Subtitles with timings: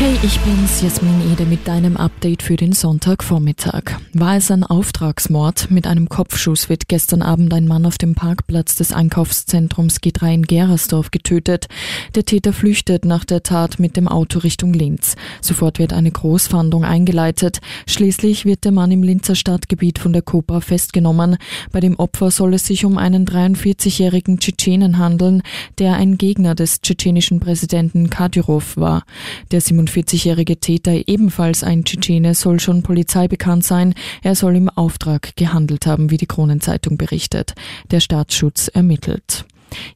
[0.00, 3.98] Hey, ich bin's, Jasmin Ede mit deinem Update für den Sonntagvormittag.
[4.12, 5.72] War es ein Auftragsmord?
[5.72, 10.42] Mit einem Kopfschuss wird gestern Abend ein Mann auf dem Parkplatz des Einkaufszentrums G3 in
[10.42, 11.66] Gerersdorf getötet.
[12.14, 15.16] Der Täter flüchtet nach der Tat mit dem Auto Richtung Linz.
[15.40, 17.58] Sofort wird eine Großfahndung eingeleitet.
[17.88, 21.38] Schließlich wird der Mann im Linzer Stadtgebiet von der Cobra festgenommen.
[21.72, 25.42] Bei dem Opfer soll es sich um einen 43-jährigen Tschetschenen handeln,
[25.80, 29.02] der ein Gegner des tschetschenischen Präsidenten Kadyrov war.
[29.50, 33.94] Der 47-jährige Täter, ebenfalls ein Tschetschene, soll schon Polizei bekannt sein.
[34.22, 37.54] Er soll im Auftrag gehandelt haben, wie die Kronenzeitung berichtet.
[37.90, 39.46] Der Staatsschutz ermittelt.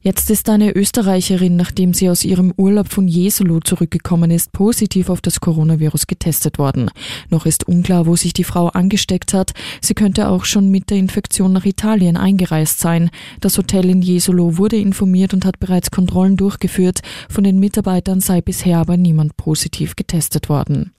[0.01, 5.21] Jetzt ist eine Österreicherin, nachdem sie aus ihrem Urlaub von Jesolo zurückgekommen ist, positiv auf
[5.21, 6.89] das Coronavirus getestet worden.
[7.29, 9.53] Noch ist unklar, wo sich die Frau angesteckt hat.
[9.81, 13.09] Sie könnte auch schon mit der Infektion nach Italien eingereist sein.
[13.39, 17.01] Das Hotel in Jesolo wurde informiert und hat bereits Kontrollen durchgeführt.
[17.29, 20.91] Von den Mitarbeitern sei bisher aber niemand positiv getestet worden.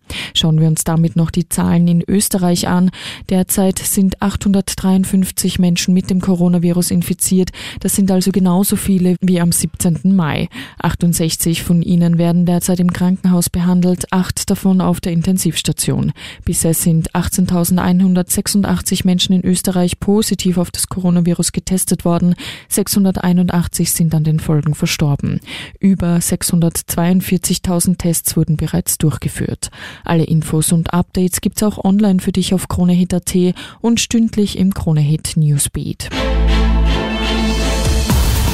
[0.44, 2.90] Schauen wir uns damit noch die Zahlen in Österreich an.
[3.30, 7.48] Derzeit sind 853 Menschen mit dem Coronavirus infiziert.
[7.80, 10.14] Das sind also genauso viele wie am 17.
[10.14, 10.50] Mai.
[10.80, 16.12] 68 von ihnen werden derzeit im Krankenhaus behandelt, acht davon auf der Intensivstation.
[16.44, 22.34] Bisher sind 18.186 Menschen in Österreich positiv auf das Coronavirus getestet worden.
[22.68, 25.40] 681 sind an den Folgen verstorben.
[25.80, 29.70] Über 642.000 Tests wurden bereits durchgeführt.
[30.04, 35.36] Alle Infos und Updates gibt's auch online für dich auf KroneHit.at und stündlich im KroneHit
[35.36, 36.10] Newsbeat.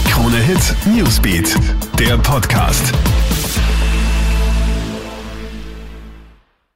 [0.04, 1.56] KroneHit Newsbeat,
[1.98, 2.92] der Podcast.